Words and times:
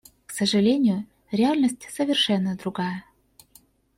К 0.25 0.31
сожалению, 0.31 1.05
реальность 1.29 1.87
совершенно 1.91 2.55
другая. 2.57 3.05